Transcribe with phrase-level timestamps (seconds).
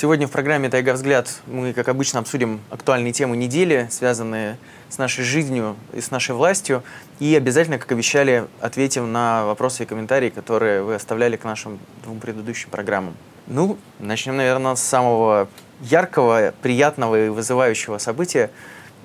[0.00, 4.56] Сегодня в программе «Тайга взгляд» мы, как обычно, обсудим актуальные темы недели, связанные
[4.88, 6.84] с нашей жизнью и с нашей властью.
[7.18, 12.20] И обязательно, как обещали, ответим на вопросы и комментарии, которые вы оставляли к нашим двум
[12.20, 13.16] предыдущим программам.
[13.48, 15.48] Ну, начнем, наверное, с самого
[15.80, 18.52] яркого, приятного и вызывающего события–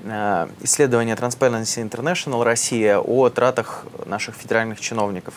[0.05, 5.35] Э, исследование Transparency International Россия о тратах наших федеральных чиновников.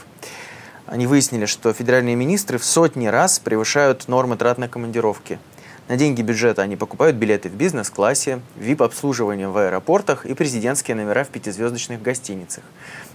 [0.86, 5.40] Они выяснили, что федеральные министры в сотни раз превышают нормы трат на командировки.
[5.88, 11.28] На деньги бюджета они покупают билеты в бизнес-классе, VIP-обслуживание в аэропортах и президентские номера в
[11.28, 12.62] пятизвездочных гостиницах.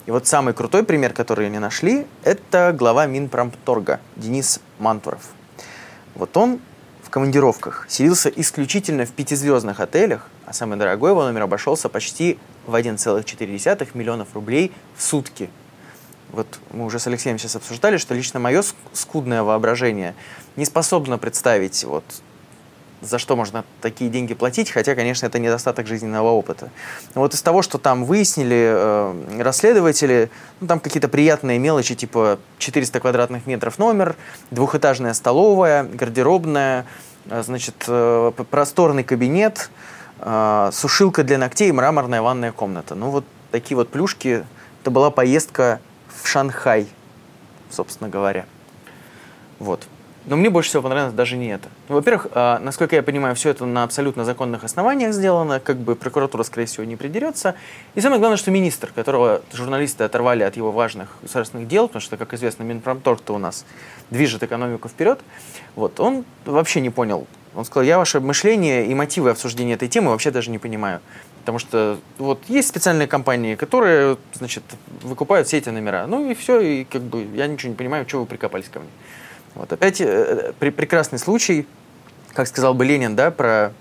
[0.05, 5.21] И вот самый крутой пример, который они нашли, это глава Минпромторга Денис Мантуров.
[6.15, 6.59] Вот он
[7.03, 12.75] в командировках селился исключительно в пятизвездных отелях, а самый дорогой его номер обошелся почти в
[12.75, 15.49] 1,4 миллионов рублей в сутки.
[16.31, 18.63] Вот мы уже с Алексеем сейчас обсуждали, что лично мое
[18.93, 20.15] скудное воображение
[20.55, 22.03] не способно представить, вот,
[23.01, 26.69] за что можно такие деньги платить, хотя, конечно, это недостаток жизненного опыта.
[27.15, 32.99] вот из того, что там выяснили э, расследователи, ну, там какие-то приятные мелочи, типа 400
[32.99, 34.15] квадратных метров номер,
[34.51, 36.85] двухэтажная столовая, гардеробная,
[37.25, 39.69] э, значит, э, просторный кабинет–
[40.21, 42.95] э, сушилка для ногтей мраморная ванная комната.
[42.95, 44.45] Ну вот такие вот плюшки.
[44.81, 45.79] Это была поездка
[46.21, 46.87] в Шанхай,
[47.69, 48.45] собственно говоря.
[49.59, 49.87] Вот.
[50.25, 51.67] Но мне больше всего понравилось даже не это.
[51.89, 55.95] Ну, во-первых, э, насколько я понимаю, все это на абсолютно законных основаниях сделано, как бы
[55.95, 57.55] прокуратура, скорее всего, не придерется.
[57.95, 62.17] И самое главное, что министр, которого журналисты оторвали от его важных государственных дел, потому что,
[62.17, 63.65] как известно, Минпромторг-то у нас
[64.11, 65.19] движет экономику вперед,
[65.75, 67.25] вот, он вообще не понял,
[67.55, 71.01] он сказал, я ваше мышление и мотивы обсуждения этой темы вообще даже не понимаю.
[71.41, 74.63] Потому что вот есть специальные компании, которые, значит,
[75.01, 76.07] выкупают все эти номера.
[76.07, 78.89] Ну и все, и как бы я ничего не понимаю, что вы прикопались ко мне.
[79.55, 81.67] Вот опять э, при, прекрасный случай,
[82.33, 83.73] как сказал бы Ленин, да, про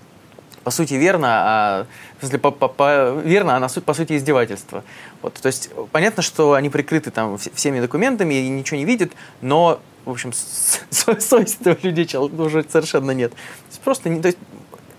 [0.63, 4.15] по сути верно, а в смысле, по, по, по, верно, а на суть, по сути
[4.15, 4.83] издевательство.
[5.21, 9.11] Вот, то есть понятно, что они прикрыты там всеми документами и ничего не видят,
[9.41, 13.31] но в общем, совести у людей уже совершенно нет.
[13.31, 13.37] То
[13.69, 14.37] есть просто не, то есть,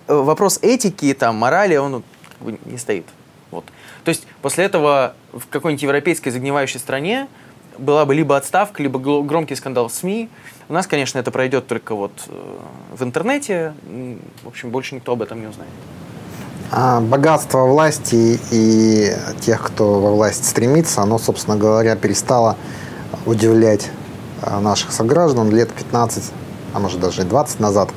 [0.08, 2.02] э, вопрос этики, там, морали, он
[2.64, 3.06] не стоит.
[3.50, 3.64] Вот.
[4.04, 7.28] То есть после этого в какой-нибудь европейской загнивающей стране
[7.78, 10.28] была бы либо отставка, либо громкий скандал в СМИ.
[10.68, 12.58] У нас, конечно, это пройдет только вот э,
[12.94, 13.74] в интернете.
[14.42, 15.72] В общем, больше никто об этом не узнает.
[16.70, 22.56] А богатство власти и тех, кто во власть стремится, оно, собственно говоря, перестало
[23.26, 23.90] удивлять
[24.42, 26.32] Э, наших сограждан лет 15,
[26.74, 27.90] а может даже и 20 назад.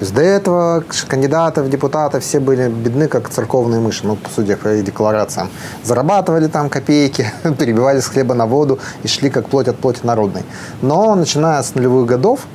[0.00, 4.56] То есть до этого кандидаты в депутаты все были бедны, как церковные мыши, ну, судя
[4.56, 5.50] по их декларациям.
[5.84, 10.42] Зарабатывали там копейки, перебивались с хлеба на воду и шли как плоть от плоти народной.
[10.80, 12.46] Но начиная с нулевых годов,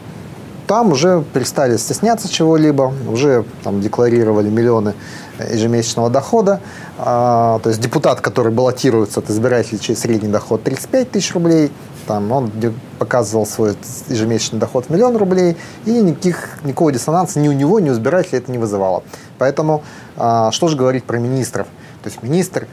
[0.65, 4.95] там уже перестали стесняться чего-либо, уже там декларировали миллионы
[5.37, 6.61] ежемесячного дохода.
[6.97, 11.71] А, то есть депутат, который баллотируется от избирателей через средний доход 35 тысяч рублей,
[12.07, 12.51] там он
[12.99, 13.75] показывал свой
[14.07, 18.39] ежемесячный доход в миллион рублей, и никаких, никакого диссонанса ни у него, ни у избирателей
[18.39, 19.03] это не вызывало.
[19.37, 19.83] Поэтому
[20.17, 21.67] а, что же говорить про министров?
[22.03, 22.67] То есть министр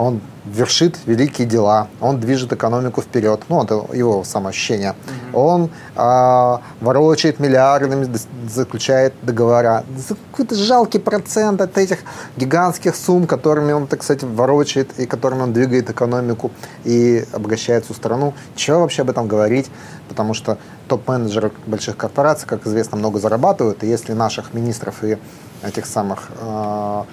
[0.00, 4.94] он вершит великие дела, он движет экономику вперед, ну, это его самоощущение.
[4.94, 5.34] Mm-hmm.
[5.34, 8.08] Он а, ворочает миллиардами,
[8.48, 9.84] заключает договора.
[9.96, 11.98] За какой-то жалкий процент от этих
[12.38, 16.50] гигантских сумм, которыми он, так сказать, ворочает и которыми он двигает экономику
[16.84, 18.32] и обогащает всю страну.
[18.56, 19.70] Чего вообще об этом говорить?
[20.08, 20.56] Потому что
[20.88, 25.18] топ-менеджеры больших корпораций, как известно, много зарабатывают, и если наших министров и
[25.62, 27.04] этих самых Э,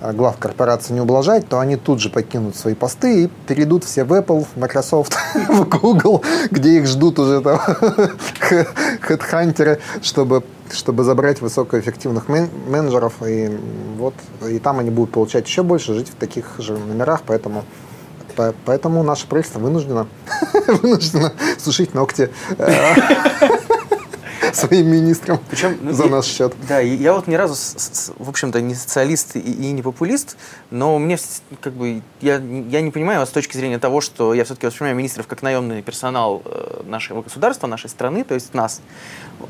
[0.00, 4.12] глав корпорации не ублажать, то они тут же покинут свои посты и перейдут все в
[4.12, 5.16] Apple, в Microsoft,
[5.48, 7.58] в Google, где их ждут уже там
[9.00, 13.14] хедхантеры, чтобы, чтобы забрать высокоэффективных мен- менеджеров.
[13.26, 13.50] И,
[13.96, 14.14] вот,
[14.48, 17.64] и там они будут получать еще больше, жить в таких же номерах, поэтому
[18.64, 20.06] Поэтому наше правительство вынуждено,
[20.82, 22.30] вынуждено сушить ногти.
[24.52, 26.54] Своим министром Причем, ну, за наш счет.
[26.68, 27.54] Да, я вот ни разу,
[28.18, 30.36] в общем-то, не социалист и, и не популист,
[30.70, 31.18] но мне
[31.60, 35.26] как бы, я, я не понимаю с точки зрения того, что я все-таки воспринимаю министров
[35.26, 38.80] как наемный персонал э, нашего государства, нашей страны, то есть нас.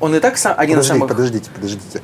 [0.01, 1.09] Он и так сам, один Подожди, из самых...
[1.09, 2.03] Подождите, подождите.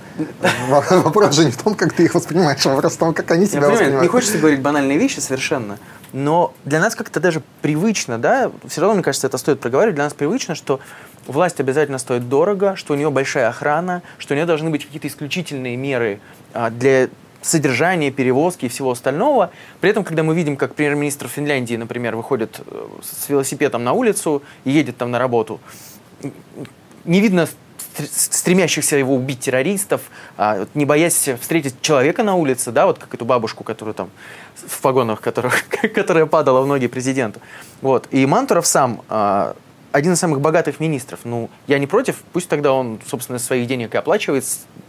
[0.68, 3.46] Вопрос же не в том, как ты их воспринимаешь, а вопрос в том, как они
[3.46, 4.02] себя воспринимают.
[4.02, 5.78] Не хочется говорить банальные вещи совершенно,
[6.14, 10.04] но для нас как-то даже привычно, да, все равно, мне кажется, это стоит проговаривать, для
[10.04, 10.78] нас привычно, что
[11.26, 15.08] власть обязательно стоит дорого, что у нее большая охрана, что у нее должны быть какие-то
[15.08, 16.20] исключительные меры
[16.52, 17.08] а, для
[17.42, 19.50] содержания, перевозки и всего остального.
[19.80, 24.44] При этом, когда мы видим, как премьер-министр Финляндии, например, выходит э, с велосипедом на улицу
[24.64, 25.60] и едет там на работу,
[27.04, 27.48] не видно
[27.94, 30.02] стремящихся его убить террористов,
[30.36, 34.10] а, не боясь встретить человека на улице, да, вот как эту бабушку, которую там
[34.54, 35.64] в погонах, которых,
[35.94, 37.40] которая падала в ноги президенту.
[37.82, 38.08] Вот.
[38.10, 39.56] И Мантуров сам а,
[39.92, 41.20] один из самых богатых министров.
[41.24, 44.44] Ну, я не против, пусть тогда он, собственно, своих денег и оплачивает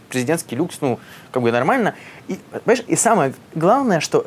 [0.08, 0.98] президентский люкс, ну,
[1.30, 1.94] как бы нормально.
[2.26, 4.26] И, понимаешь, и самое главное, что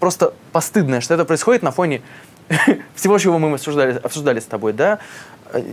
[0.00, 2.00] просто постыдное, что это происходит на фоне
[2.94, 5.00] всего, чего мы обсуждали, обсуждали с тобой, да,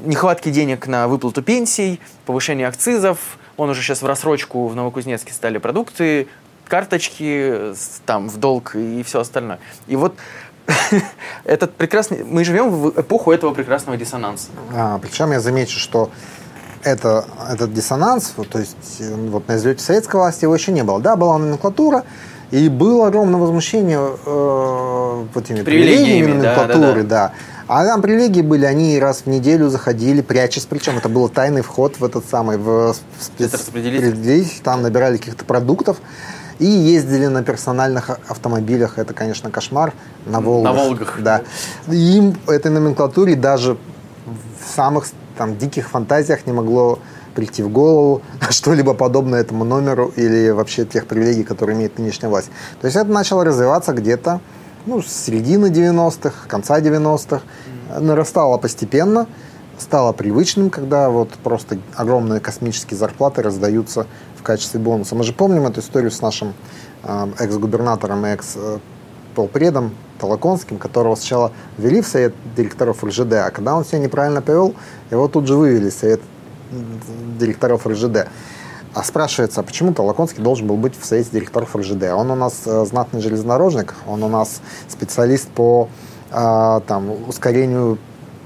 [0.05, 5.57] нехватки денег на выплату пенсий, повышение акцизов, он уже сейчас в рассрочку в Новокузнецке стали
[5.57, 6.27] продукты,
[6.67, 7.73] карточки,
[8.05, 9.59] там, в долг и все остальное.
[9.87, 10.15] И вот
[11.43, 12.23] этот прекрасный...
[12.23, 14.49] Мы живем в эпоху этого прекрасного диссонанса.
[14.73, 16.09] А, причем я замечу, что
[16.83, 20.99] это, этот диссонанс, то есть вот на излете советской власти его еще не было.
[20.99, 22.03] Да, была номенклатура,
[22.51, 27.33] и было огромное возмущение э, вот этими привилегиями номенклатуры, да, да, да.
[27.73, 32.01] А там привилегии были, они раз в неделю заходили, прячась, причем это был тайный вход
[32.01, 35.95] в этот самый, в спецраспределитель, там набирали каких-то продуктов
[36.59, 39.93] и ездили на персональных автомобилях, это, конечно, кошмар,
[40.25, 40.75] на Волгах.
[40.75, 41.19] На Волгах.
[41.21, 41.43] Да.
[41.87, 43.77] Им этой номенклатуре даже
[44.25, 45.07] в самых
[45.37, 46.99] там диких фантазиях не могло
[47.35, 52.49] прийти в голову что-либо подобное этому номеру или вообще тех привилегий, которые имеет нынешняя власть.
[52.81, 54.41] То есть это начало развиваться где-то
[54.85, 57.41] ну, с середины 90-х, конца 90-х.
[57.99, 59.27] Нарастало постепенно,
[59.77, 64.07] стало привычным, когда вот просто огромные космические зарплаты раздаются
[64.37, 65.15] в качестве бонуса.
[65.15, 66.53] Мы же помним эту историю с нашим
[67.03, 73.83] э, экс-губернатором и экс-полпредом Толоконским, которого сначала ввели в совет директоров РЖД, а когда он
[73.83, 74.75] себя неправильно повел,
[75.09, 76.21] его тут же вывели в совет
[77.39, 78.27] директоров РЖД.
[78.93, 82.03] А спрашивается, а почему Толоконский должен был быть в совете директоров РЖД?
[82.13, 85.87] Он у нас э, знатный железнодорожник, он у нас специалист по
[86.31, 87.97] э, там, ускорению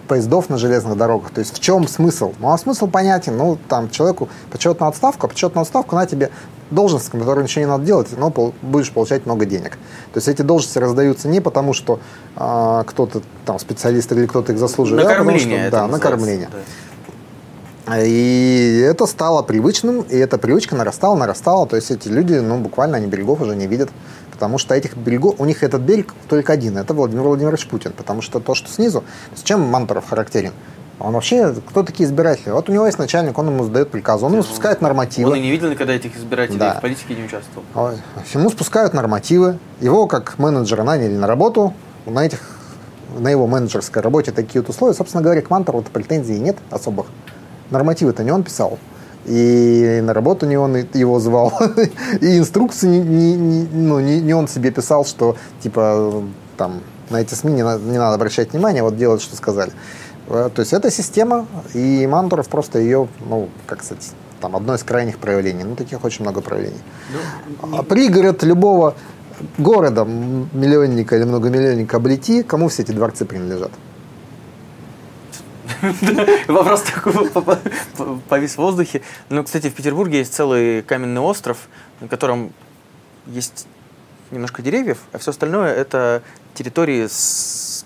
[0.07, 1.31] поездов на железных дорогах.
[1.31, 2.33] То есть в чем смысл?
[2.39, 3.35] Ну, а смысл понятен.
[3.37, 6.29] Ну, там, человеку почетная отставка, почетная отставка, на тебе
[6.71, 8.29] должность, на которой ничего не надо делать, но
[8.61, 9.71] будешь получать много денег.
[10.13, 11.99] То есть эти должности раздаются не потому, что
[12.35, 16.49] э, кто-то там специалист или кто-то их заслуживает, а потому что, да, на кормление.
[16.51, 16.59] Да.
[17.93, 21.67] И это стало привычным, и эта привычка нарастала, нарастала.
[21.67, 23.89] То есть эти люди, ну, буквально они берегов уже не видят.
[24.31, 27.93] Потому что этих берегов, у них этот берег только один, это Владимир Владимирович Путин.
[27.93, 29.03] Потому что то, что снизу,
[29.35, 30.51] с чем Мантуров характерен?
[30.99, 32.51] Он вообще, кто такие избиратели?
[32.51, 35.29] Вот у него есть начальник, он ему сдает приказ, он ему спускает нормативы.
[35.29, 36.75] Он и не видел никогда этих избирателей, да.
[36.75, 37.65] в политике не участвовал.
[38.33, 41.73] Ему спускают нормативы, его как менеджера наняли на работу,
[42.05, 42.39] на этих
[43.17, 44.93] на его менеджерской работе такие вот условия.
[44.93, 47.07] Собственно говоря, к Мантурову претензий нет особых
[47.71, 48.79] нормативы-то не он писал.
[49.25, 51.51] И на работу не он его звал.
[52.21, 56.23] И инструкции не, не, не, ну, не, не он себе писал, что типа
[56.57, 59.71] там на эти СМИ не надо, не надо обращать внимание, вот делать, что сказали.
[60.27, 64.83] Э, то есть это система, и Мантуров просто ее, ну, как сказать, там одно из
[64.83, 65.63] крайних проявлений.
[65.63, 66.81] Ну, таких очень много проявлений.
[67.63, 68.95] Ну, а пригород любого
[69.57, 73.71] города, миллионника или многомиллионника облети, кому все эти дворцы принадлежат?
[76.47, 77.29] Вопрос такой
[78.29, 79.01] повис в воздухе.
[79.29, 81.67] Ну, кстати, в Петербурге есть целый каменный остров,
[81.99, 82.53] на котором
[83.27, 83.67] есть
[84.31, 86.23] немножко деревьев, а все остальное это
[86.53, 87.85] территории с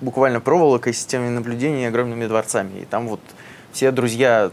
[0.00, 2.80] буквально проволокой, системой наблюдения и огромными дворцами.
[2.80, 3.20] И там вот
[3.72, 4.50] все друзья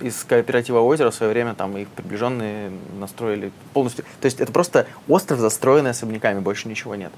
[0.00, 4.04] из кооператива озера в свое время там их приближенные настроили полностью.
[4.20, 7.12] То есть это просто остров, застроенный особняками, больше ничего нет.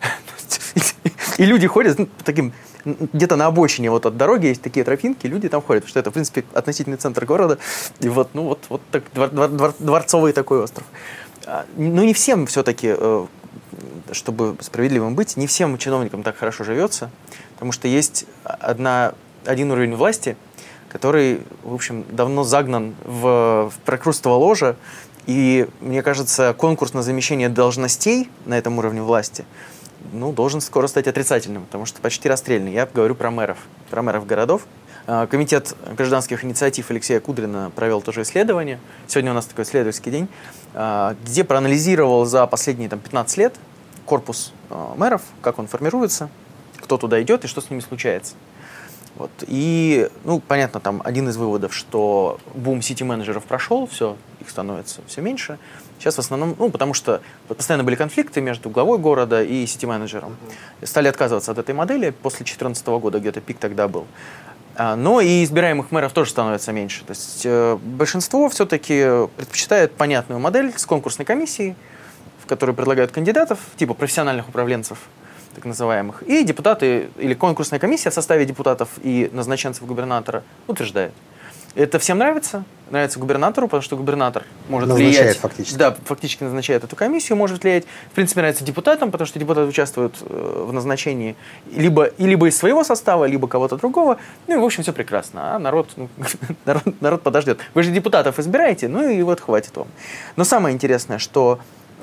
[1.38, 2.52] И люди ходят ну, таким
[2.84, 6.10] где-то на обочине вот от дороги есть такие тропинки, люди там ходят, потому что это,
[6.10, 7.58] в принципе, относительный центр города,
[8.00, 10.86] и вот, ну, вот, вот так, двор, двор, дворцовый такой остров.
[11.46, 13.26] А, ну, не всем все-таки, э,
[14.12, 17.10] чтобы справедливым быть, не всем чиновникам так хорошо живется,
[17.54, 19.14] потому что есть одна,
[19.44, 20.36] один уровень власти,
[20.88, 24.76] который, в общем, давно загнан в, в прокрустово ложа,
[25.26, 29.44] и, мне кажется, конкурс на замещение должностей на этом уровне власти–
[30.12, 32.72] ну, должен скоро стать отрицательным, потому что почти расстрельный.
[32.72, 33.58] Я говорю про мэров,
[33.90, 34.66] про мэров городов.
[35.06, 38.80] А, комитет гражданских инициатив Алексея Кудрина провел тоже исследование.
[39.06, 40.28] Сегодня у нас такой исследовательский день,
[40.74, 43.54] а, где проанализировал за последние там, 15 лет
[44.04, 46.28] корпус а, мэров, как он формируется,
[46.78, 48.34] кто туда идет и что с ними случается.
[49.16, 49.30] Вот.
[49.46, 55.22] И, ну, понятно, там один из выводов, что бум сити-менеджеров прошел, все, их становится все
[55.22, 55.58] меньше.
[55.98, 60.36] Сейчас в основном, ну, потому что постоянно были конфликты между главой города и сити-менеджером.
[60.80, 60.86] Uh-huh.
[60.86, 64.06] Стали отказываться от этой модели после 2014 года, где-то пик тогда был.
[64.74, 67.02] А, но и избираемых мэров тоже становится меньше.
[67.04, 71.74] То есть э, большинство все-таки предпочитает понятную модель с конкурсной комиссией,
[72.42, 74.98] в которой предлагают кандидатов, типа профессиональных управленцев,
[75.56, 81.12] так называемых, и депутаты или конкурсная комиссия в составе депутатов и назначенцев губернатора утверждает.
[81.74, 82.64] Это всем нравится?
[82.90, 85.36] Нравится губернатору, потому что губернатор может Назначает влиять.
[85.36, 85.76] фактически.
[85.76, 87.84] Да, фактически назначает эту комиссию, может влиять.
[88.10, 91.36] В принципе, нравится депутатам, потому что депутаты участвуют э, в назначении
[91.70, 94.16] либо, и либо из своего состава, либо кого-то другого.
[94.46, 95.54] Ну и, в общем, все прекрасно.
[95.54, 96.08] А народ, ну,
[96.64, 97.58] народ, народ подождет.
[97.74, 99.88] Вы же депутатов избираете, ну и вот хватит вам.
[100.36, 101.60] Но самое интересное, что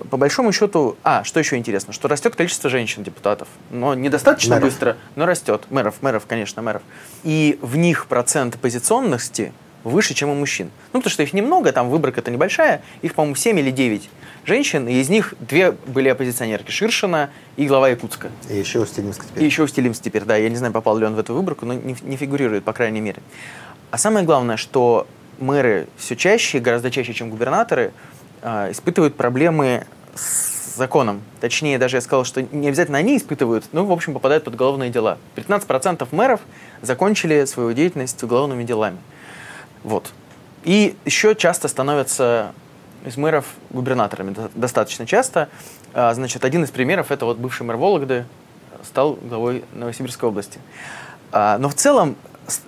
[0.09, 4.69] по большому счету, а, что еще интересно, что растет количество женщин-депутатов, но недостаточно Мэров.
[4.69, 5.63] быстро, но растет.
[5.69, 6.81] Мэров, мэров, конечно, мэров.
[7.23, 10.71] И в них процент позиционности выше, чем у мужчин.
[10.93, 14.09] Ну, потому что их немного, там выборка-то небольшая, их, по-моему, 7 или 9
[14.45, 18.29] женщин, и из них две были оппозиционерки, Ширшина и глава Якутска.
[18.49, 19.43] И еще Устилимск теперь.
[19.43, 21.73] И еще Устилимс теперь, да, я не знаю, попал ли он в эту выборку, но
[21.73, 23.21] не, не фигурирует, по крайней мере.
[23.91, 25.07] А самое главное, что
[25.39, 27.93] мэры все чаще, гораздо чаще, чем губернаторы,
[28.43, 29.85] испытывают проблемы
[30.15, 31.21] с законом.
[31.39, 34.89] Точнее, даже я сказал, что не обязательно они испытывают, но, в общем, попадают под уголовные
[34.89, 35.17] дела.
[35.35, 36.41] 15% мэров
[36.81, 38.97] закончили свою деятельность уголовными делами.
[39.83, 40.11] Вот.
[40.63, 42.53] И еще часто становятся
[43.05, 45.49] из мэров губернаторами, до- достаточно часто.
[45.93, 48.25] А, Значит, один из примеров– это вот бывший мэр Вологды
[48.83, 50.59] стал главой Новосибирской области.
[51.31, 52.15] А, Но в целом,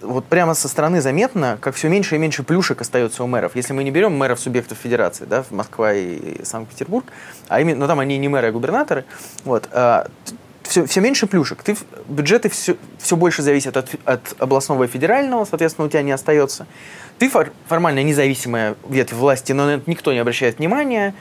[0.02, 3.56] вот прямо со стороны заметно, как все меньше и меньше плюшек остается у мэров.
[3.56, 7.06] Если мы не берем мэров субъектов федерации, да, Москва и Санкт-Петербург,
[7.48, 9.06] а именно, ну там они не мэры, а губернаторы,
[9.44, 9.70] вот,
[10.64, 11.62] все, все меньше плюшек.
[11.64, 16.02] Ты, в- бюджеты все, все больше зависят от, от областного и федерального, соответственно, у тебя
[16.02, 16.66] не остается.
[17.20, 21.14] Ты фор- формально независимая ветвь власти, но на это никто не обращает внимания.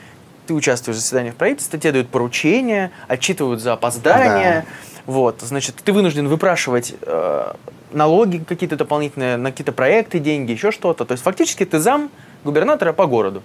[0.47, 4.65] Ты участвуешь в заседаниях правительства, тебе дают поручения, отчитывают за опоздания.
[5.05, 7.53] Вот, значит, ты вынужден выпрашивать э,
[7.91, 11.05] налоги какие-то дополнительные, на какие-то проекты, деньги, еще что-то.
[11.05, 12.09] То есть фактически ты зам
[12.43, 13.43] губернатора по городу.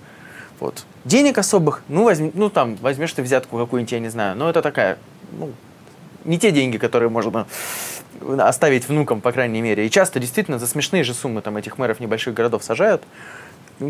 [0.59, 0.85] Вот.
[1.05, 4.63] Денег особых, ну, возьми, ну там, возьмешь ты взятку какую-нибудь, я не знаю, но это
[4.63, 4.99] такая,
[5.33, 5.53] ну,
[6.25, 7.47] не те деньги, которые можно
[8.39, 9.87] оставить внукам, по крайней мере.
[9.87, 13.03] И часто действительно за смешные же суммы там этих мэров небольших городов сажают,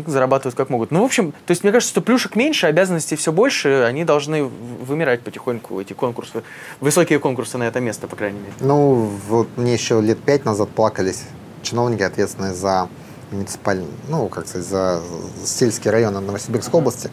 [0.07, 0.91] зарабатывают как могут.
[0.91, 4.43] Ну, в общем, то есть мне кажется, что плюшек меньше, обязанностей все больше, они должны
[4.43, 6.43] вымирать потихоньку, эти конкурсы,
[6.79, 8.53] высокие конкурсы на это место, по крайней мере.
[8.59, 11.23] Ну, вот мне еще лет пять назад плакались
[11.61, 12.89] чиновники, ответственные за
[13.31, 15.01] муниципальный, ну, как сказать, за
[15.43, 17.09] сельские районы Новосибирской области,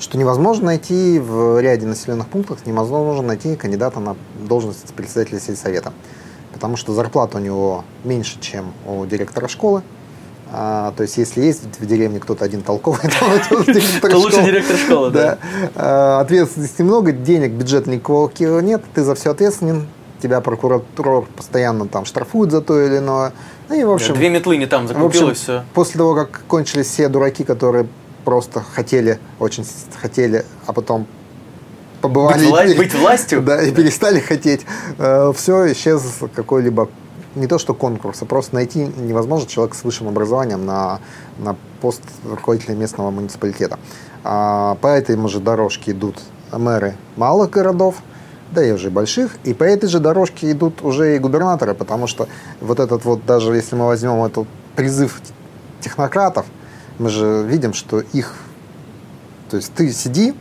[0.00, 5.92] что невозможно найти в ряде населенных пунктов, невозможно найти кандидата на должность председателя сельсовета.
[6.52, 9.82] Потому что зарплата у него меньше, чем у директора школы.
[10.52, 13.00] А, то есть, если есть в деревне кто-то один толковый,
[13.48, 15.38] то лучше директор школы, да.
[15.76, 18.28] А, Ответственности много, денег бюджет никакого
[18.60, 19.86] нет, ты за все ответственен,
[20.20, 23.32] тебя прокуратура постоянно там штрафует за то или иное.
[23.68, 25.64] Ну и в общем, Две метлы не там закупилось, все.
[25.72, 27.86] после того, как кончились все дураки, которые
[28.24, 29.64] просто хотели, очень
[30.00, 31.06] хотели, а потом
[32.00, 32.44] побывали...
[32.44, 33.42] Быть, вла- быть властью?
[33.46, 34.62] Да, и перестали хотеть.
[34.98, 36.02] все, исчез
[36.34, 36.88] какой-либо
[37.34, 41.00] не то что конкурс, а просто найти невозможно человека с высшим образованием на,
[41.38, 43.78] на пост руководителя местного муниципалитета.
[44.24, 46.16] А, по этой же дорожке идут
[46.52, 47.96] мэры малых городов,
[48.52, 52.28] да и уже больших, и по этой же дорожке идут уже и губернаторы, потому что
[52.60, 55.20] вот этот вот, даже если мы возьмем этот призыв
[55.80, 56.46] технократов,
[56.98, 58.34] мы же видим, что их,
[59.50, 60.34] то есть ты сиди,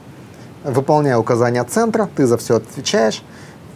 [0.64, 3.24] выполняя указания центра, ты за все отвечаешь,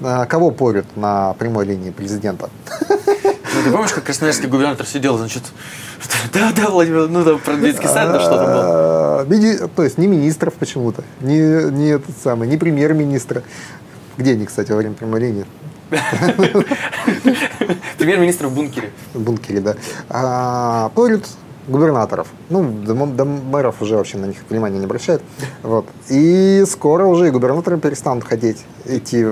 [0.03, 2.49] кого порют на прямой линии президента?
[2.89, 5.43] Ну, ты помнишь, как красноярский губернатор сидел, значит,
[6.33, 8.63] да, да, Владимир, ну, там про детский сад, да, что там было.
[9.21, 11.37] А, мини- То есть не министров почему-то, не,
[11.71, 13.43] не этот самый, не премьер-министра.
[14.17, 15.45] Где они, кстати, во время прямой линии?
[17.97, 18.91] Премьер-министр в бункере.
[19.13, 19.75] В бункере, да.
[20.09, 21.25] А, порют
[21.67, 22.27] губернаторов.
[22.49, 25.21] Ну, до, мэров уже вообще на них внимания не обращают.
[25.61, 25.85] Вот.
[26.09, 29.27] И скоро уже и губернаторы перестанут хотеть идти.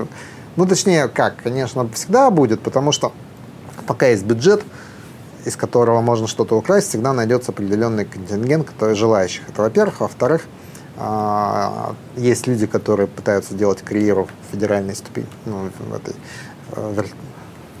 [0.56, 3.12] Ну, точнее, как, конечно, всегда будет, потому что
[3.86, 4.62] пока есть бюджет,
[5.44, 9.48] из которого можно что-то украсть, всегда найдется определенный контингент, который желающих.
[9.48, 10.00] Это во-первых.
[10.00, 10.42] Во-вторых,
[10.96, 16.14] а, есть люди, которые пытаются делать карьеру в федеральной ступени, ну, в этой
[16.72, 17.14] э, вер-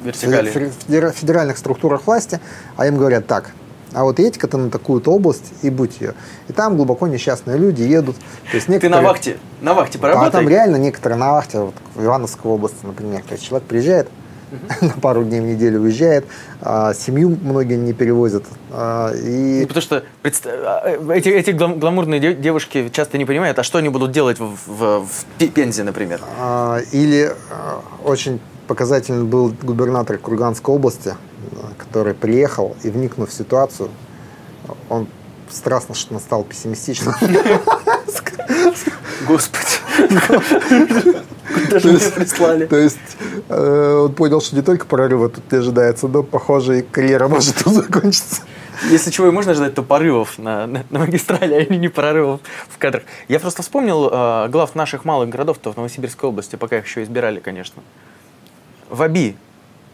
[0.02, 0.50] Вертикали.
[0.50, 2.40] федер- федеральных структурах власти,
[2.76, 3.50] а им говорят так,
[3.94, 6.14] а вот едь-ка ты на такую-то область и будь ее.
[6.48, 8.16] И там глубоко несчастные люди едут.
[8.50, 10.30] То есть Ты некоторые- на вахте, на вахте А поработай.
[10.30, 14.08] там реально некоторые на вахте, вот в Ивановской области, например, то есть человек приезжает,
[14.82, 16.26] на пару дней в неделю уезжает,
[16.60, 18.44] а семью многие не перевозят.
[18.70, 19.16] а, Ну,
[19.62, 23.78] и потому что а, эти, эти глам- гламурные де- девушки часто не понимают, а что
[23.78, 26.20] они будут делать в, в- в Пе- Пензе, например.
[26.38, 28.40] А, Или а, очень
[28.72, 31.14] показательный был губернатор Курганской области,
[31.76, 33.90] который приехал и, вникнув в ситуацию,
[34.88, 35.08] он
[35.50, 37.14] страстно что стал пессимистичным.
[39.28, 39.62] Господи.
[41.66, 42.64] Куда же меня прислали?
[42.64, 42.96] То есть
[43.50, 47.56] э, он понял, что не только прорыва тут не ожидается, но, похоже, и карьера может
[47.56, 48.40] тут закончиться.
[48.90, 52.78] Если чего и можно ждать, то порывов на, на, на магистрали, а не прорывов в
[52.78, 53.02] кадрах.
[53.28, 57.38] Я просто вспомнил э, глав наших малых городов-то в Новосибирской области, пока их еще избирали,
[57.38, 57.82] конечно.
[58.92, 59.36] В Аби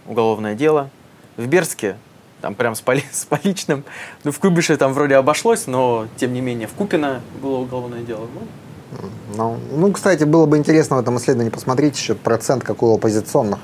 [0.09, 0.90] уголовное дело,
[1.37, 1.97] в Берске
[2.40, 3.85] там прям с, поли, с поличным.
[4.25, 8.26] Ну, в Кубише там вроде обошлось, но тем не менее в Купино было уголовное дело.
[8.35, 9.00] Ну,
[9.37, 13.61] ну, ну, кстати, было бы интересно в этом исследовании посмотреть еще процент, какой у оппозиционных.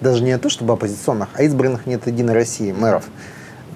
[0.00, 3.06] Даже не то, чтобы оппозиционных, а избранных нет Единой России, мэров.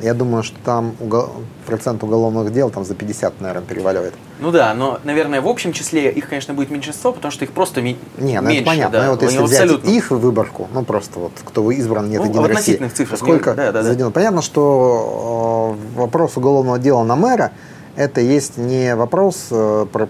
[0.01, 1.31] Я думаю, что там угол...
[1.67, 4.15] процент уголовных дел там за 50, наверное, переваливает.
[4.41, 7.81] Ну да, но, наверное, в общем числе их, конечно, будет меньшинство, потому что их просто
[7.81, 8.63] ми- не, ну меньше.
[8.63, 8.99] это понятно.
[8.99, 9.89] Да, но вот если взять абсолютно.
[9.89, 13.21] их выборку, ну просто вот кто избран нет ну, Единой в относительных России, цифрах.
[13.21, 13.95] сколько да, да.
[13.95, 14.11] Да.
[14.11, 17.53] Понятно, что э, вопрос уголовного дела на мэра
[17.97, 20.09] это есть не вопрос э, про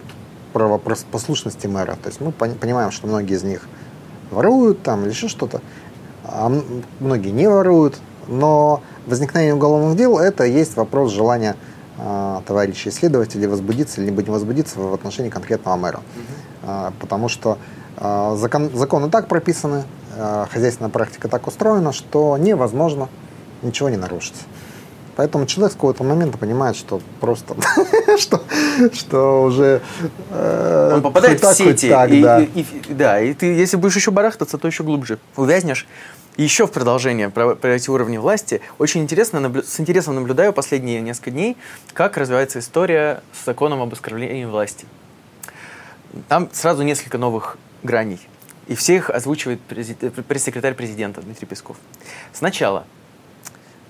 [0.55, 1.97] правопослушности мэра.
[2.03, 3.69] То есть мы понимаем, что многие из них
[4.31, 5.61] воруют там или еще что-то,
[6.25, 6.51] а
[7.01, 7.97] многие не воруют,
[8.29, 11.57] но возникновение уголовных дел– это есть вопрос желания
[11.99, 15.99] э, товарищей исследователей возбудиться или не возбудиться в отношении конкретного мэра.
[15.99, 16.71] Угу.
[16.71, 17.59] Э, потому что
[17.97, 19.85] э, закон, законы так прописаны,
[20.17, 23.09] э, хозяйственная практика так устроена, что невозможно
[23.63, 24.37] ничего не нарушить.
[25.17, 27.55] Поэтому человек с какого-то момента понимает, что просто,
[28.19, 28.43] что,
[28.93, 29.81] что уже...
[30.31, 32.41] Э, Он попадает в сети, так, и, да.
[32.41, 35.87] И, и, да, и ты, если будешь еще барахтаться, то еще глубже увязнешь.
[36.37, 41.01] Еще в продолжение про, про эти уровни власти, очень интересно, наблю, с интересом наблюдаю последние
[41.01, 41.57] несколько дней,
[41.93, 44.85] как развивается история с законом об оскорблении власти.
[46.29, 48.19] Там сразу несколько новых граней.
[48.67, 51.77] И все их озвучивает пресс-секретарь президента Дмитрий Песков.
[52.33, 52.85] Сначала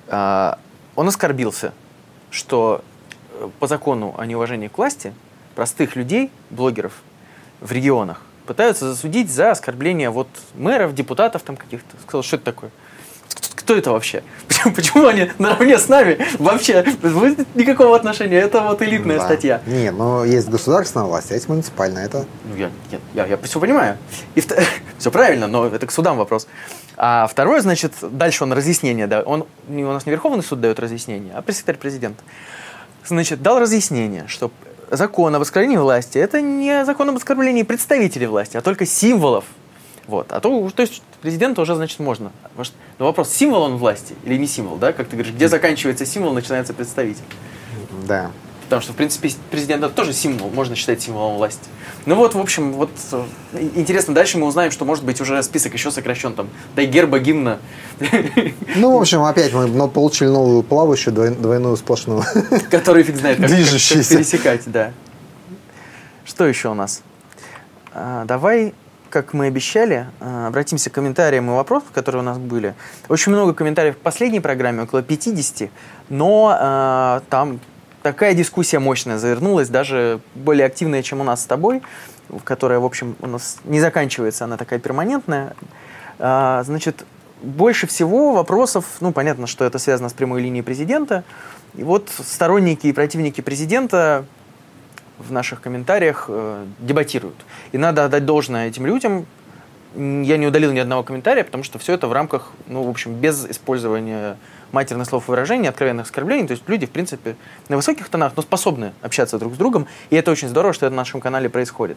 [0.08, 0.52] э,
[0.96, 1.72] он оскорбился,
[2.30, 2.84] что
[3.30, 5.14] э, по закону о неуважении к власти
[5.54, 6.92] простых людей, блогеров
[7.60, 11.96] в регионах, пытаются засудить за оскорбление вот мэров, депутатов там каких-то.
[12.02, 12.70] Сказал, что это такое?
[13.54, 14.22] Кто это вообще?
[14.48, 16.18] Почему, почему они наравне с нами?
[16.38, 16.84] Вообще
[17.54, 18.36] никакого отношения.
[18.36, 19.24] Это вот элитная да.
[19.24, 19.62] статья.
[19.66, 22.04] Не, но есть государственная власть, а есть муниципальная.
[22.04, 22.26] Это...
[22.44, 23.96] Ну, я, я, я, я все понимаю.
[24.34, 24.42] И
[24.98, 26.46] все правильно, но это к судам вопрос.
[26.96, 31.32] А второе, значит, дальше он разъяснение, да, он, у нас не Верховный суд дает разъяснение,
[31.34, 32.22] а пресс-секретарь президента.
[33.06, 34.50] Значит, дал разъяснение, что
[34.90, 39.44] закон об оскорблении власти– это не закон об оскорблении представителей власти, а только символов.
[40.06, 40.32] Вот.
[40.32, 42.30] А то, то есть президента уже, значит, можно.
[42.98, 44.92] Но вопрос, символ он власти или не символ, да?
[44.92, 47.24] Как ты говоришь, где заканчивается символ, начинается представитель.
[48.06, 48.30] Да.
[48.64, 51.68] Потому что, в принципе, президент это тоже символ, можно считать символом власти.
[52.06, 53.24] Ну вот, в общем, вот э,
[53.74, 57.58] интересно, дальше мы узнаем, что, может быть, уже список еще сокращен, там, дай герба, гимна.
[58.76, 62.22] Ну, в общем, опять мы получили новую плавающую двойную сплошную.
[62.70, 64.92] Который фиг знает, как, как, как пересекать, да.
[66.24, 67.02] Что еще у нас?
[67.92, 68.74] А, давай
[69.14, 72.74] как мы обещали, а, обратимся к комментариям и вопросам, которые у нас были.
[73.08, 75.70] Очень много комментариев в последней программе, около 50,
[76.08, 77.60] но э, там
[78.02, 81.80] такая дискуссия мощная завернулась, даже более активная, чем у нас с тобой,
[82.42, 85.54] которая, в общем, у нас не заканчивается, она такая перманентная.
[86.18, 87.06] А, значит,
[87.44, 91.24] больше всего вопросов, ну, понятно, что это связано с прямой линией президента.
[91.74, 94.24] И вот сторонники и противники президента
[95.18, 97.36] в наших комментариях э, дебатируют.
[97.72, 99.26] И надо отдать должное этим людям.
[99.94, 103.14] Я не удалил ни одного комментария, потому что все это в рамках, ну, в общем,
[103.14, 104.36] без использования
[104.72, 106.48] матерных слов и выражений, откровенных оскорблений.
[106.48, 107.36] То есть люди, в принципе,
[107.68, 109.86] на высоких тонах, но способны общаться друг с другом.
[110.10, 111.96] И это очень здорово, что это на нашем канале происходит.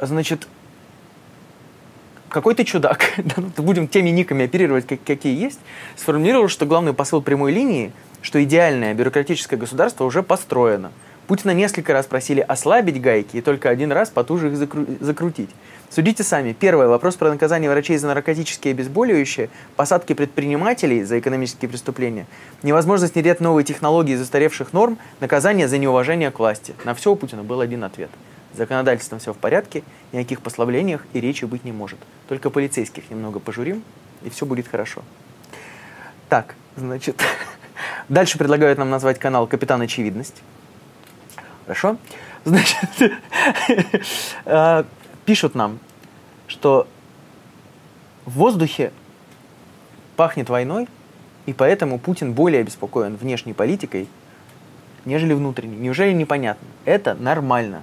[0.00, 0.48] Значит,
[2.34, 3.14] какой-то чудак,
[3.56, 5.60] будем теми никами оперировать, как, какие есть,
[5.96, 7.92] сформулировал, что главный посыл прямой линии,
[8.22, 10.90] что идеальное бюрократическое государство уже построено.
[11.28, 15.48] Путина несколько раз просили ослабить гайки и только один раз потуже их закру закрутить.
[15.90, 16.52] Судите сами.
[16.52, 16.88] Первое.
[16.88, 22.26] Вопрос про наказание врачей за наркотические обезболивающие, посадки предпринимателей за экономические преступления,
[22.64, 26.74] невозможность внедрять новые технологии застаревших норм, наказание за неуважение к власти.
[26.84, 28.10] На все у Путина был один ответ.
[28.56, 31.98] Законодательством все в порядке, никаких послаблениях и речи быть не может.
[32.28, 33.82] Только полицейских немного пожурим,
[34.22, 35.02] и все будет хорошо.
[36.28, 37.22] Так, значит,
[38.08, 40.42] дальше предлагают нам назвать канал «Капитан Очевидность».
[41.66, 41.96] Хорошо?
[42.44, 43.12] Значит,
[44.44, 44.84] а,
[45.24, 45.78] пишут нам,
[46.46, 46.86] что
[48.26, 48.92] в воздухе
[50.16, 50.86] пахнет войной,
[51.46, 54.08] и поэтому Путин более обеспокоен внешней политикой,
[55.06, 55.76] нежели внутренней.
[55.76, 56.66] Неужели непонятно?
[56.84, 57.82] Это нормально.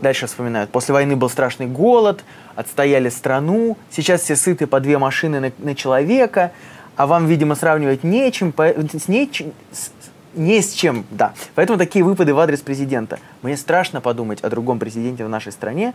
[0.00, 0.70] Дальше вспоминают.
[0.70, 5.74] После войны был страшный голод, отстояли страну, сейчас все сыты по две машины на, на
[5.74, 6.52] человека,
[6.96, 9.90] а вам, видимо, сравнивать нечем, по, с, нечем, с,
[10.34, 11.32] не с чем, да.
[11.54, 13.18] Поэтому такие выпады в адрес президента.
[13.42, 15.94] Мне страшно подумать о другом президенте в нашей стране.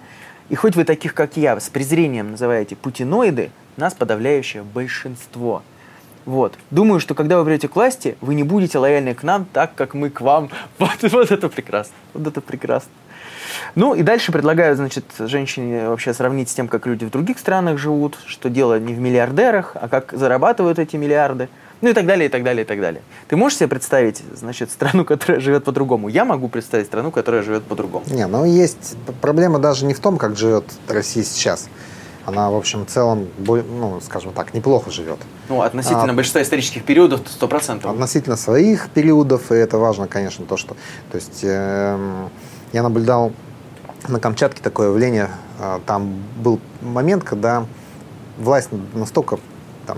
[0.49, 5.61] И хоть вы таких, как я, с презрением называете путиноиды, нас подавляющее большинство.
[6.25, 6.57] Вот.
[6.69, 9.93] Думаю, что когда вы придете к власти, вы не будете лояльны к нам так, как
[9.93, 10.49] мы к вам.
[10.77, 11.93] Вот, вот это прекрасно.
[12.13, 12.91] Вот это прекрасно.
[13.75, 17.77] Ну и дальше предлагаю, значит, женщине вообще сравнить с тем, как люди в других странах
[17.77, 21.49] живут, что дело не в миллиардерах, а как зарабатывают эти миллиарды.
[21.81, 23.01] Ну и так далее, и так далее, и так далее.
[23.27, 26.09] Ты можешь себе представить, значит, страну, которая живет по-другому?
[26.09, 28.05] Я могу представить страну, которая живет по-другому.
[28.07, 31.69] Не, ну есть проблема даже не в том, как живет Россия сейчас.
[32.23, 35.17] Она, в общем, в целом, ну, скажем так, неплохо живет.
[35.49, 37.89] Ну, относительно а, большинства исторических периодов 100%.
[37.89, 40.75] Относительно своих периодов, и это важно, конечно, то, что...
[41.11, 41.97] То есть э,
[42.73, 43.31] я наблюдал
[44.07, 45.29] на Камчатке такое явление.
[45.59, 47.65] Э, там был момент, когда
[48.37, 49.39] власть настолько
[49.85, 49.97] там,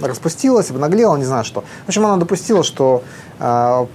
[0.00, 1.64] распустилась, обнаглела, не знаю что.
[1.84, 3.02] В общем, она допустила, что
[3.38, 3.86] э,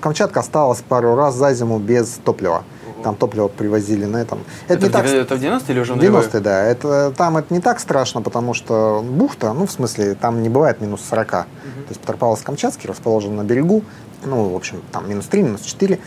[0.00, 2.64] Камчатка осталась пару раз за зиму без топлива.
[3.02, 4.40] Там топливо привозили на этом.
[4.66, 5.06] Это, это, не в, так...
[5.06, 6.64] это в 90-е или уже в 90-е, да.
[6.64, 10.80] Это, там это не так страшно, потому что бухта, ну, в смысле, там не бывает
[10.80, 11.32] минус 40.
[11.32, 11.36] Угу.
[11.36, 11.44] То
[11.90, 13.84] есть Петропавловск-Камчатский расположен на берегу,
[14.24, 16.00] ну, в общем, там минус 3, минус 4.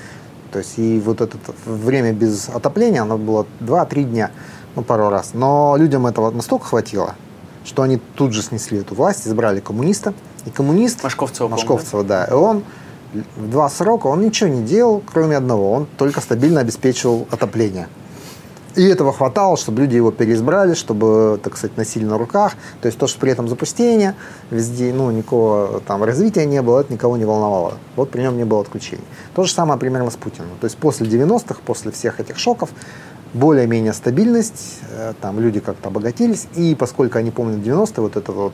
[0.52, 4.32] То есть и вот это время без отопления, оно было 2-3 дня,
[4.76, 5.32] ну, пару раз.
[5.34, 7.16] Но людям этого настолько хватило,
[7.64, 10.14] что они тут же снесли эту власть, избрали коммуниста.
[10.46, 11.04] И коммунист...
[11.04, 12.26] Машковцева, Машковцева, да.
[12.26, 12.64] И он
[13.14, 15.72] в два срока, он ничего не делал, кроме одного.
[15.72, 17.88] Он только стабильно обеспечивал отопление.
[18.76, 22.54] И этого хватало, чтобы люди его переизбрали, чтобы, так сказать, носили на руках.
[22.82, 24.16] То есть то, что при этом запустение,
[24.50, 27.74] везде, ну, никакого там развития не было, это никого не волновало.
[27.96, 29.04] Вот при нем не было отключений.
[29.36, 30.52] То же самое примерно с Путиным.
[30.62, 32.70] То есть после 90-х, после всех этих шоков,
[33.34, 38.54] более-менее стабильность, э, там люди как-то обогатились, и поскольку они помнят 90-е, вот это вот,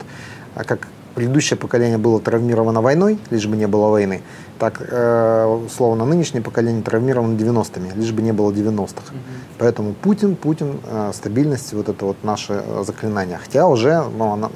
[0.54, 4.22] а как предыдущее поколение было травмировано войной, лишь бы не было войны,
[4.60, 9.02] так, э, словно нынешнее поколение травмировано 90-ми, лишь бы не было 90-х.
[9.10, 9.18] Угу.
[9.58, 13.36] Поэтому Путин, Путин, э, стабильность, вот это вот наше э, заклинание.
[13.36, 14.50] Хотя уже ну, она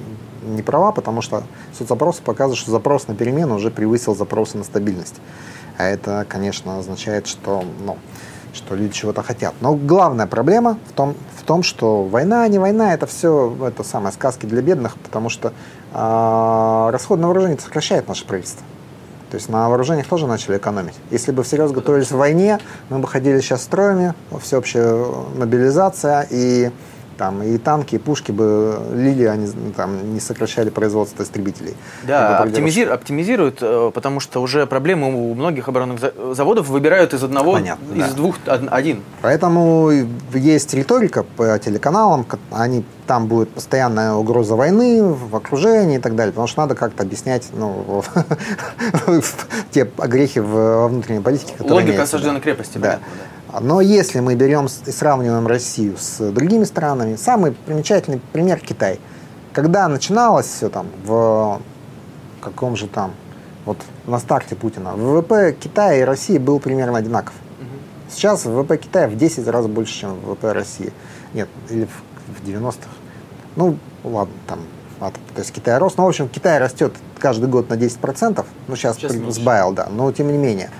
[0.47, 1.43] не права, потому что
[1.77, 5.17] соцопросы показывают, что запрос на перемену уже превысил запросы на стабильность.
[5.79, 7.97] А это, конечно, означает, что ну,
[8.55, 9.55] что люди чего-то хотят.
[9.61, 14.13] Но главная проблема в том, в том, что война, не война, это все это самое
[14.13, 15.53] сказки для бедных, потому что
[15.93, 18.65] э, расход на вооружение сокращает наше правительство.
[19.31, 20.95] То есть на вооружениях тоже начали экономить.
[21.11, 22.59] Если бы всерьез готовились к войне,
[22.91, 26.71] мы бы ходили сейчас строями, всеобщая мобилизация и
[27.17, 31.75] там и танки, и пушки бы лили, они там не сокращали производство истребителей.
[32.05, 36.01] Да, оптимизир, оптимизируют, э, потому что уже проблемы у многих оборонных
[36.35, 38.15] заводов выбирают из одного, Понятно, из да.
[38.15, 39.03] двух один.
[39.21, 39.91] Поэтому
[40.35, 46.33] есть риторика по телеканалам, они там будет постоянная угроза войны в окружении и так далее,
[46.33, 48.03] потому что надо как-то объяснять ну,
[49.71, 52.93] те огрехи во внутренней политике, которые Логика осажденной крепости, да.
[52.93, 53.32] Понятно, да.
[53.61, 58.99] Но если мы берем и сравниваем Россию с другими странами, самый примечательный пример Китай.
[59.53, 61.61] Когда начиналось все там в
[62.41, 63.13] каком же там,
[63.67, 67.35] вот на старте Путина, ВВП Китая и России был примерно одинаков.
[68.11, 70.93] Сейчас ВВП Китая в 10 раз больше, чем ВВП России.
[71.35, 72.89] Нет, или в, в 90-х.
[73.57, 74.61] Ну, ладно, там,
[75.35, 75.97] то есть Китай рос.
[75.97, 78.45] Но, в общем, Китай растет каждый год на 10%.
[78.69, 79.89] Ну, сейчас, сейчас сбавил, да.
[79.91, 80.71] Но, тем не менее.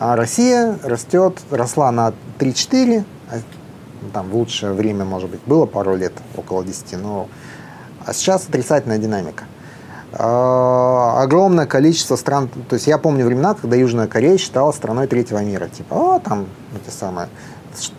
[0.00, 3.34] А Россия растет, росла на 3-4, а
[4.14, 7.28] там в лучшее время, может быть, было пару лет, около 10, но
[8.06, 9.44] а сейчас отрицательная динамика.
[10.14, 15.44] А, огромное количество стран, то есть я помню времена, когда Южная Корея считалась страной третьего
[15.44, 17.28] мира, типа, о, там, эти самые,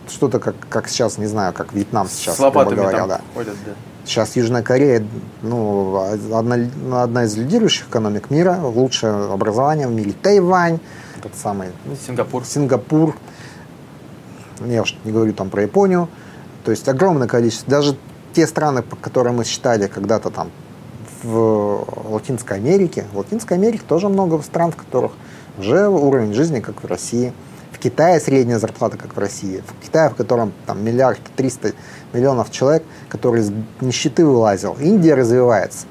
[0.08, 3.20] что-то как, как сейчас, не знаю, как Вьетнам сейчас, С лопатами говоря, там да.
[3.32, 3.72] ходят, да.
[4.04, 5.06] Сейчас Южная Корея,
[5.42, 6.56] ну, одна,
[7.04, 10.12] одна из лидирующих экономик мира, лучшее образование в мире.
[10.20, 10.80] Тайвань,
[11.24, 12.44] этот самый ну, Сингапур.
[12.44, 13.16] Сингапур.
[14.64, 16.08] Я уж не говорю там про Японию.
[16.64, 17.70] То есть огромное количество.
[17.70, 17.96] Даже
[18.32, 20.50] те страны, которые мы считали когда-то там
[21.22, 23.06] в Латинской Америке.
[23.12, 25.12] В Латинской Америке тоже много стран, в которых
[25.58, 27.32] уже уровень жизни, как в России.
[27.72, 29.62] В Китае средняя зарплата, как в России.
[29.66, 31.72] В Китае, в котором там миллиард триста
[32.12, 34.76] миллионов человек, который из нищеты вылазил.
[34.80, 35.86] Индия развивается,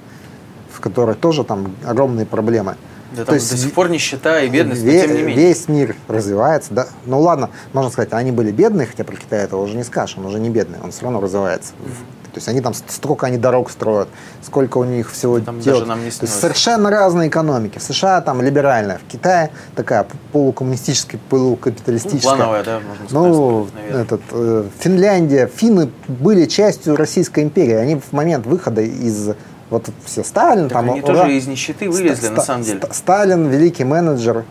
[0.72, 2.76] в которой тоже там огромные проблемы.
[3.12, 5.48] Да, там есть, до сих пор нищета и бедность, ве- но тем не менее.
[5.48, 6.74] Весь мир развивается.
[6.74, 6.88] Да?
[7.06, 10.26] Ну ладно, можно сказать, они были бедные, хотя про Китай этого уже не скажешь, он
[10.26, 11.74] уже не бедный, он все равно развивается.
[12.32, 14.08] То есть они там, столько они дорог строят,
[14.42, 15.86] сколько у них всего там делают.
[15.86, 17.78] Даже нам не То есть совершенно разные экономики.
[17.78, 22.32] В США там либеральная, в Китае такая полукоммунистическая, полукапиталистическая.
[22.32, 23.12] Ну, плановая, да, можно сказать.
[23.12, 27.74] Ну, этот, э, Финляндия, финны были частью Российской империи.
[27.74, 29.32] Они в момент выхода из
[29.72, 30.92] вот все Сталин так там.
[30.92, 32.82] Они ура, тоже из нищеты вылезли, ста, на самом деле.
[32.92, 34.44] Сталин, великий менеджер,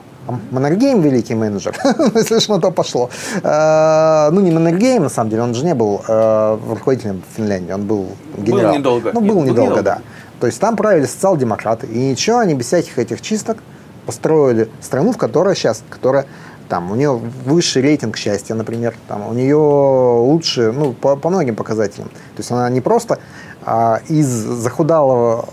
[0.50, 1.76] Маннергейм великий менеджер,
[2.14, 3.10] если что на то пошло.
[3.42, 7.86] Э, ну, не Маннергейм, на самом деле, он же не был э, руководителем Финляндии, он
[7.86, 8.06] был
[8.38, 8.72] генерал.
[8.72, 9.10] Был недолго.
[9.12, 9.98] Ну, был недолго, да.
[10.40, 11.86] То есть там правили социал-демократы.
[11.86, 13.58] И ничего, они без всяких этих чисток
[14.06, 16.26] построили страну, в которой сейчас, которая
[16.70, 21.56] там у нее высший рейтинг счастья, например, там у нее лучше, ну, по, по многим
[21.56, 22.08] показателям.
[22.08, 23.18] То есть она не просто
[24.08, 25.48] из захудалого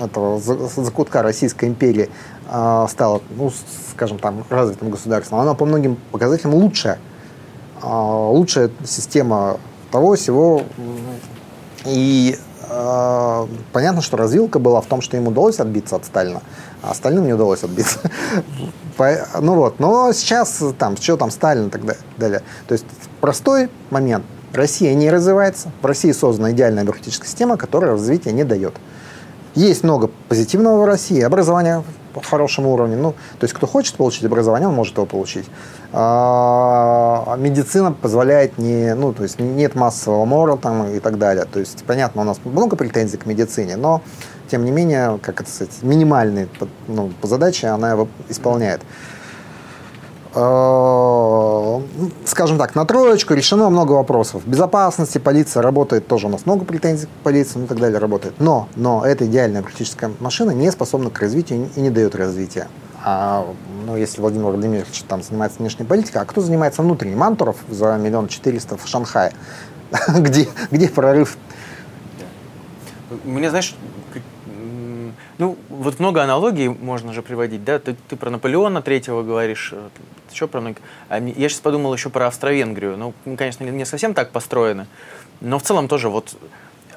[0.00, 2.10] этого закутка Российской империи
[2.48, 3.52] а, стала, ну,
[3.90, 6.98] скажем там, развитым государством, она по многим показателям лучшая.
[7.82, 9.58] А, лучшая система
[9.90, 10.62] того всего.
[11.84, 16.42] И а, понятно, что развилка была в том, что ему удалось отбиться от Сталина,
[16.82, 17.98] а остальным не удалось отбиться.
[19.40, 21.82] ну вот, но сейчас там, что там Сталин и так
[22.16, 22.42] далее.
[22.66, 22.86] То есть
[23.20, 24.24] простой момент.
[24.52, 25.70] Россия не развивается.
[25.82, 28.74] В России создана идеальная бюрократическая система, которая развития не дает.
[29.54, 31.82] Есть много позитивного в России, образование
[32.14, 32.96] по хорошему уровню.
[32.96, 35.46] Ну, то есть, кто хочет получить образование, он может его получить.
[35.92, 41.44] А, медицина позволяет не, ну, то есть нет массового мора там и так далее.
[41.44, 44.02] То есть, понятно, у нас много претензий к медицине, но
[44.50, 46.48] тем не менее, как это сказать, минимальные
[46.86, 48.80] ну, задачи она его исполняет.
[48.80, 49.17] Э,
[52.24, 54.46] скажем так, на троечку решено много вопросов.
[54.46, 58.34] Безопасности, полиция работает, тоже у нас много претензий к полиции, ну и так далее работает.
[58.38, 62.68] Но, но эта идеальная политическая машина не способна к развитию и не дает развития.
[63.04, 63.46] А,
[63.86, 67.14] ну, если Владимир Владимирович там занимается внешней политикой, а кто занимается внутренней?
[67.14, 69.32] Мантуров за миллион четыреста в Шанхае.
[70.08, 71.38] где, где прорыв?
[73.24, 73.74] Мне, знаешь,
[75.38, 77.78] ну, вот много аналогий можно же приводить, да?
[77.78, 79.88] Ты, ты про Наполеона третьего говоришь, э,
[80.32, 80.74] еще про.
[81.08, 82.96] А я сейчас подумал еще про Австро-Венгрию.
[82.96, 84.88] Ну, конечно, не совсем так построено,
[85.40, 86.36] но в целом тоже вот...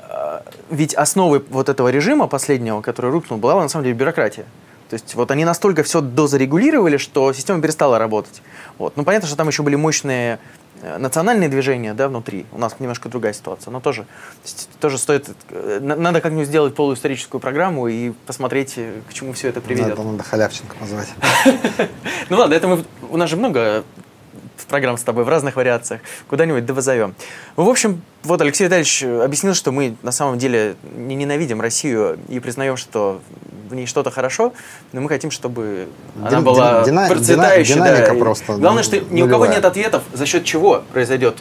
[0.09, 4.45] Э, ведь основой вот этого режима последнего, который рухнул, была на самом деле бюрократия.
[4.89, 8.41] То есть вот они настолько все дозарегулировали, что система перестала работать.
[8.77, 8.97] Вот.
[8.97, 10.39] Ну, понятно, что там еще были мощные
[10.81, 12.45] национальные движения да, внутри.
[12.51, 14.05] У нас немножко другая ситуация, но тоже,
[14.79, 15.29] тоже стоит...
[15.49, 19.97] Э, надо как-нибудь сделать полуисторическую программу и посмотреть, э, к чему все это приведет.
[19.97, 21.09] Надо, надо халявченко позвать.
[22.29, 22.85] Ну ладно, это мы...
[23.09, 23.83] У нас же много
[24.67, 26.01] программ с тобой в разных вариациях.
[26.27, 27.15] Куда-нибудь да вызовем.
[27.55, 32.39] В общем, вот Алексей Витальевич объяснил, что мы на самом деле не ненавидим Россию и
[32.39, 33.21] признаем, что
[33.69, 34.53] в ней что-то хорошо,
[34.91, 37.75] но мы хотим, чтобы Дин, она была дина, процветающей.
[37.75, 38.19] Динамика да.
[38.19, 38.53] просто.
[38.57, 41.37] Главное, что ни у кого нет ответов, за счет чего произойдет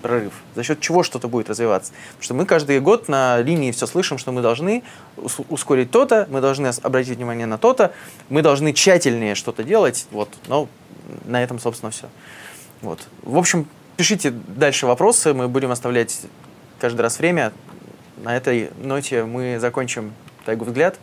[0.00, 1.92] прорыв, за счет чего что-то будет развиваться.
[2.10, 4.82] Потому что мы каждый год на линии все слышим, что мы должны
[5.48, 7.92] ускорить то-то, мы должны обратить внимание на то-то,
[8.28, 10.68] мы должны тщательнее что-то делать, вот, но
[11.24, 12.08] на этом, собственно, все.
[12.82, 13.06] Вот.
[13.22, 16.20] В общем, пишите дальше вопросы, мы будем оставлять
[16.80, 17.52] каждый раз время.
[18.16, 20.12] На этой ноте мы закончим
[20.44, 20.98] «Тайгу взгляд».